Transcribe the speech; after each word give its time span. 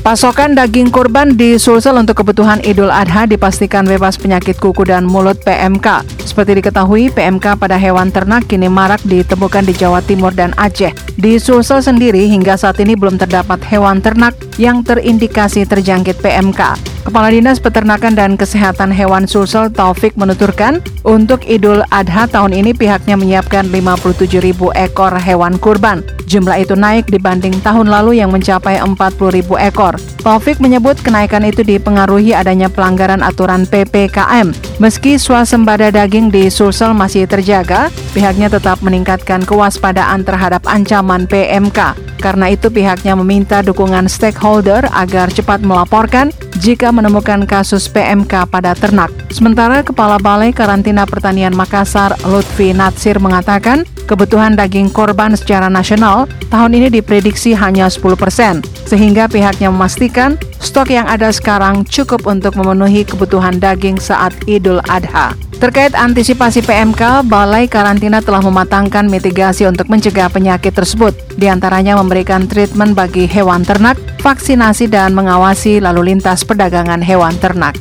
Pasokan 0.00 0.56
daging 0.56 0.88
kurban 0.88 1.36
di 1.36 1.60
Sulsel 1.60 1.92
untuk 2.00 2.24
kebutuhan 2.24 2.64
Idul 2.64 2.88
Adha 2.88 3.28
dipastikan 3.28 3.84
bebas 3.84 4.16
penyakit 4.16 4.56
kuku 4.56 4.88
dan 4.88 5.04
mulut 5.04 5.36
PMK. 5.44 6.08
Seperti 6.24 6.56
diketahui, 6.56 7.12
PMK 7.12 7.60
pada 7.60 7.76
hewan 7.76 8.08
ternak 8.08 8.48
kini 8.48 8.72
marak 8.72 9.04
ditemukan 9.04 9.60
di 9.68 9.76
Jawa 9.76 10.00
Timur 10.00 10.32
dan 10.32 10.56
Aceh. 10.56 10.96
Di 11.20 11.36
Sulsel 11.36 11.84
sendiri 11.84 12.32
hingga 12.32 12.56
saat 12.56 12.80
ini 12.80 12.96
belum 12.96 13.20
terdapat 13.20 13.60
hewan 13.68 14.00
ternak 14.00 14.32
yang 14.56 14.80
terindikasi 14.80 15.68
terjangkit 15.68 16.16
PMK. 16.24 16.89
Kepala 17.00 17.32
Dinas 17.32 17.56
Peternakan 17.56 18.12
dan 18.12 18.36
Kesehatan 18.36 18.92
Hewan 18.92 19.24
Sulsel 19.24 19.72
Taufik 19.72 20.20
menuturkan, 20.20 20.84
untuk 21.00 21.48
Idul 21.48 21.80
Adha 21.88 22.28
tahun 22.28 22.52
ini 22.52 22.76
pihaknya 22.76 23.16
menyiapkan 23.16 23.72
57 23.72 24.28
ribu 24.44 24.68
ekor 24.76 25.16
hewan 25.16 25.56
kurban. 25.56 26.04
Jumlah 26.28 26.60
itu 26.60 26.76
naik 26.76 27.08
dibanding 27.08 27.56
tahun 27.64 27.88
lalu 27.88 28.20
yang 28.20 28.28
mencapai 28.28 28.78
40 28.84 28.96
ribu 29.32 29.56
ekor. 29.56 29.96
Taufik 30.20 30.60
menyebut 30.60 31.00
kenaikan 31.00 31.40
itu 31.48 31.64
dipengaruhi 31.64 32.36
adanya 32.36 32.68
pelanggaran 32.68 33.24
aturan 33.24 33.64
PPKM. 33.64 34.52
Meski 34.76 35.16
swasembada 35.16 35.88
daging 35.88 36.28
di 36.28 36.52
Sulsel 36.52 36.92
masih 36.92 37.24
terjaga, 37.24 37.88
pihaknya 38.12 38.52
tetap 38.52 38.84
meningkatkan 38.84 39.40
kewaspadaan 39.48 40.20
terhadap 40.22 40.68
ancaman 40.68 41.24
PMK. 41.24 42.09
Karena 42.20 42.52
itu 42.52 42.68
pihaknya 42.68 43.16
meminta 43.16 43.64
dukungan 43.64 44.04
stakeholder 44.04 44.84
agar 44.92 45.32
cepat 45.32 45.64
melaporkan 45.64 46.28
jika 46.60 46.92
menemukan 46.92 47.48
kasus 47.48 47.88
PMK 47.88 48.44
pada 48.52 48.76
ternak. 48.76 49.08
Sementara 49.32 49.80
Kepala 49.80 50.20
Balai 50.20 50.52
Karantina 50.52 51.08
Pertanian 51.08 51.56
Makassar, 51.56 52.12
Lutfi 52.28 52.76
Natsir 52.76 53.16
mengatakan, 53.16 53.88
kebutuhan 54.04 54.52
daging 54.52 54.92
korban 54.92 55.32
secara 55.32 55.72
nasional 55.72 56.28
tahun 56.52 56.76
ini 56.76 57.00
diprediksi 57.00 57.56
hanya 57.56 57.88
10 57.88 58.20
persen, 58.20 58.60
sehingga 58.90 59.30
pihaknya 59.30 59.70
memastikan 59.70 60.34
stok 60.58 60.90
yang 60.90 61.06
ada 61.06 61.30
sekarang 61.30 61.86
cukup 61.86 62.26
untuk 62.26 62.58
memenuhi 62.58 63.06
kebutuhan 63.06 63.62
daging 63.62 64.02
saat 64.02 64.34
Idul 64.50 64.82
Adha. 64.90 65.38
Terkait 65.62 65.92
antisipasi 65.94 66.64
PMK, 66.64 67.22
Balai 67.28 67.68
Karantina 67.68 68.18
telah 68.24 68.40
mematangkan 68.40 69.06
mitigasi 69.06 69.68
untuk 69.68 69.92
mencegah 69.92 70.32
penyakit 70.32 70.72
tersebut, 70.72 71.12
di 71.36 71.46
antaranya 71.46 72.00
memberikan 72.00 72.48
treatment 72.48 72.96
bagi 72.96 73.28
hewan 73.28 73.62
ternak, 73.62 74.00
vaksinasi 74.24 74.88
dan 74.88 75.12
mengawasi 75.12 75.78
lalu 75.78 76.16
lintas 76.16 76.42
perdagangan 76.48 77.04
hewan 77.04 77.36
ternak. 77.36 77.76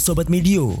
Sobat 0.00 0.32
Medio, 0.32 0.80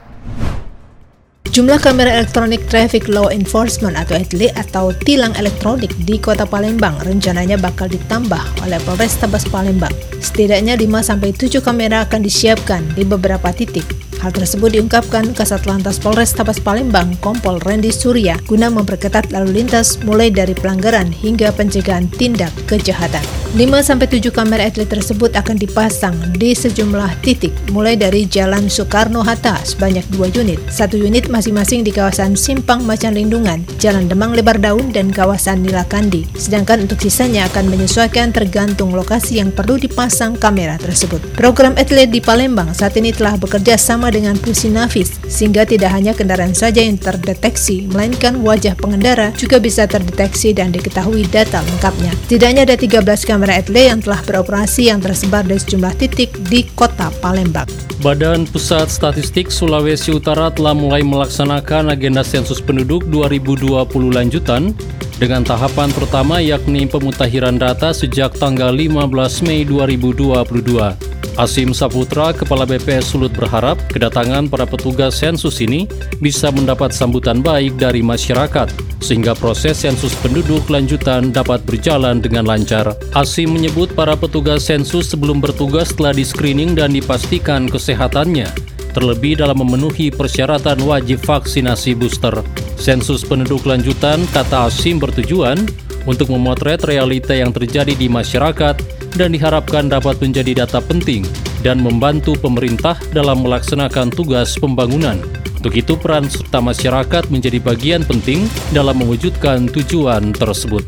Jumlah 1.51 1.83
kamera 1.83 2.15
elektronik 2.15 2.63
Traffic 2.71 3.11
Law 3.11 3.27
Enforcement 3.27 3.99
atau 3.99 4.15
ETLI 4.15 4.55
atau 4.55 4.95
tilang 5.03 5.35
elektronik 5.35 5.91
di 6.07 6.15
Kota 6.15 6.47
Palembang 6.47 6.95
rencananya 7.03 7.59
bakal 7.59 7.91
ditambah 7.91 8.39
oleh 8.63 8.79
Polrestabes 8.87 9.43
Palembang. 9.51 9.91
Setidaknya 10.23 10.79
5-7 10.79 11.59
kamera 11.59 12.07
akan 12.07 12.23
disiapkan 12.23 12.87
di 12.95 13.03
beberapa 13.03 13.51
titik 13.51 13.83
Hal 14.21 14.29
tersebut 14.29 14.77
diungkapkan 14.77 15.33
Kasat 15.33 15.65
Lantas 15.65 15.97
Polres 15.97 16.29
Tabas 16.29 16.61
Palembang, 16.61 17.17
Kompol 17.25 17.57
Randy 17.65 17.89
Surya, 17.89 18.37
guna 18.45 18.69
memperketat 18.69 19.33
lalu 19.33 19.65
lintas 19.65 19.97
mulai 20.05 20.29
dari 20.29 20.53
pelanggaran 20.53 21.09
hingga 21.09 21.49
pencegahan 21.49 22.05
tindak 22.05 22.53
kejahatan. 22.69 23.40
5-7 23.51 24.31
kamera 24.31 24.63
atlet 24.63 24.87
tersebut 24.87 25.35
akan 25.35 25.59
dipasang 25.59 26.15
di 26.39 26.55
sejumlah 26.55 27.19
titik, 27.19 27.51
mulai 27.75 27.99
dari 27.99 28.23
Jalan 28.23 28.71
Soekarno-Hatta 28.71 29.59
sebanyak 29.67 30.07
2 30.15 30.39
unit, 30.39 30.55
satu 30.71 30.95
unit 30.95 31.27
masing-masing 31.27 31.83
di 31.83 31.91
kawasan 31.91 32.39
Simpang 32.39 32.79
Macan 32.87 33.11
Lindungan, 33.11 33.67
Jalan 33.75 34.07
Demang 34.07 34.31
Lebar 34.31 34.55
Daun, 34.55 34.95
dan 34.95 35.11
kawasan 35.11 35.67
Nilakandi. 35.67 36.31
Sedangkan 36.31 36.87
untuk 36.87 37.03
sisanya 37.03 37.43
akan 37.51 37.67
menyesuaikan 37.67 38.31
tergantung 38.31 38.95
lokasi 38.95 39.43
yang 39.43 39.51
perlu 39.51 39.75
dipasang 39.75 40.39
kamera 40.39 40.79
tersebut. 40.79 41.19
Program 41.35 41.75
atlet 41.75 42.07
di 42.07 42.23
Palembang 42.23 42.71
saat 42.71 42.95
ini 42.95 43.11
telah 43.11 43.35
bekerja 43.35 43.75
sama 43.75 44.15
dengan 44.15 44.39
Nafis, 44.71 45.19
sehingga 45.27 45.67
tidak 45.67 45.91
hanya 45.91 46.15
kendaraan 46.15 46.55
saja 46.55 46.79
yang 46.79 46.95
terdeteksi, 46.95 47.83
melainkan 47.91 48.39
wajah 48.39 48.79
pengendara 48.79 49.35
juga 49.35 49.59
bisa 49.59 49.83
terdeteksi 49.91 50.55
dan 50.55 50.71
diketahui 50.71 51.27
data 51.27 51.59
lengkapnya. 51.59 52.15
Tidaknya 52.31 52.63
ada 52.63 52.79
13 52.79 53.03
kamera 53.27 53.40
etle 53.49 53.89
yang 53.89 54.03
telah 54.03 54.21
beroperasi 54.21 54.93
yang 54.93 55.01
tersebar 55.01 55.41
di 55.41 55.57
sejumlah 55.57 55.97
titik 55.97 56.29
di 56.45 56.67
kota 56.77 57.09
Palembang. 57.23 57.90
Badan 58.01 58.49
Pusat 58.49 58.89
Statistik 58.89 59.53
Sulawesi 59.53 60.09
Utara 60.09 60.49
telah 60.49 60.73
mulai 60.73 61.05
melaksanakan 61.05 61.93
agenda 61.93 62.25
sensus 62.25 62.57
penduduk 62.57 63.05
2020 63.13 63.77
lanjutan 64.09 64.73
dengan 65.21 65.45
tahapan 65.45 65.93
pertama 65.93 66.41
yakni 66.41 66.89
pemutakhiran 66.89 67.61
data 67.61 67.93
sejak 67.93 68.33
tanggal 68.41 68.73
15 68.73 69.45
Mei 69.45 69.61
2022. 69.69 71.11
Asim 71.39 71.71
Saputra, 71.71 72.35
Kepala 72.35 72.67
BPS 72.67 73.15
Sulut 73.15 73.31
berharap 73.31 73.79
kedatangan 73.87 74.51
para 74.51 74.67
petugas 74.67 75.15
sensus 75.15 75.63
ini 75.63 75.87
bisa 76.19 76.51
mendapat 76.51 76.91
sambutan 76.91 77.39
baik 77.39 77.79
dari 77.79 78.03
masyarakat, 78.03 78.67
sehingga 78.99 79.31
proses 79.33 79.79
sensus 79.79 80.11
penduduk 80.19 80.67
lanjutan 80.67 81.31
dapat 81.31 81.63
berjalan 81.63 82.19
dengan 82.19 82.43
lancar. 82.43 82.93
Asim 83.15 83.55
menyebut 83.55 83.95
para 83.95 84.13
petugas 84.19 84.67
sensus 84.67 85.07
sebelum 85.07 85.39
bertugas 85.39 85.95
telah 85.95 86.11
di-screening 86.11 86.75
dan 86.75 86.91
dipastikan 86.91 87.65
kesehatannya, 87.91 88.47
terlebih 88.95 89.43
dalam 89.43 89.59
memenuhi 89.59 90.07
persyaratan 90.15 90.79
wajib 90.87 91.19
vaksinasi 91.27 91.91
booster. 91.99 92.39
Sensus 92.79 93.27
penduduk 93.27 93.67
lanjutan, 93.67 94.23
kata 94.31 94.71
Asim 94.71 94.95
bertujuan 94.95 95.59
untuk 96.07 96.31
memotret 96.31 96.81
realita 96.87 97.35
yang 97.35 97.51
terjadi 97.51 97.91
di 97.93 98.07
masyarakat 98.07 98.79
dan 99.19 99.35
diharapkan 99.35 99.91
dapat 99.91 100.17
menjadi 100.23 100.63
data 100.63 100.79
penting 100.79 101.27
dan 101.61 101.83
membantu 101.83 102.33
pemerintah 102.39 102.95
dalam 103.11 103.43
melaksanakan 103.43 104.07
tugas 104.07 104.55
pembangunan. 104.55 105.19
Untuk 105.61 105.77
itu, 105.77 105.93
peran 105.93 106.25
serta 106.25 106.57
masyarakat 106.57 107.29
menjadi 107.29 107.61
bagian 107.61 108.01
penting 108.07 108.49
dalam 108.73 108.97
mewujudkan 108.97 109.69
tujuan 109.69 110.33
tersebut. 110.33 110.81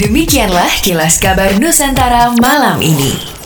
Demikianlah 0.00 0.70
kilas 0.80 1.20
kabar 1.20 1.52
Nusantara 1.60 2.32
malam 2.40 2.80
ini. 2.80 3.41